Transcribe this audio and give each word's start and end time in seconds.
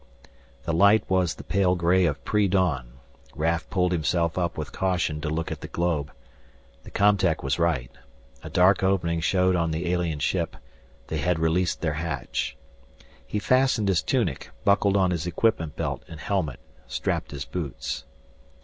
The 0.63 0.73
light 0.73 1.07
was 1.07 1.35
the 1.35 1.43
pale 1.43 1.75
gray 1.75 2.05
of 2.07 2.25
pre 2.25 2.47
dawn. 2.47 2.93
Raf 3.35 3.69
pulled 3.69 3.91
himself 3.91 4.35
up 4.35 4.57
with 4.57 4.71
caution 4.71 5.21
to 5.21 5.29
look 5.29 5.51
at 5.51 5.61
the 5.61 5.67
globe. 5.67 6.11
The 6.81 6.89
com 6.89 7.17
tech 7.17 7.43
was 7.43 7.59
right. 7.59 7.91
A 8.41 8.49
dark 8.49 8.81
opening 8.81 9.19
showed 9.21 9.55
on 9.55 9.69
the 9.69 9.87
alien 9.93 10.17
ship; 10.17 10.55
they 11.05 11.19
had 11.19 11.37
released 11.37 11.81
their 11.81 11.93
hatch. 12.01 12.57
He 13.27 13.37
fastened 13.37 13.89
his 13.89 14.01
tunic, 14.01 14.49
buckled 14.65 14.97
on 14.97 15.11
his 15.11 15.27
equipment 15.27 15.75
belt 15.75 16.01
and 16.07 16.19
helmet, 16.19 16.59
strapped 16.87 17.29
his 17.29 17.45
boots. 17.45 18.05